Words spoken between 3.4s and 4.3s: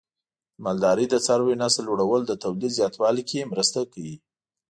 مرسته کوي.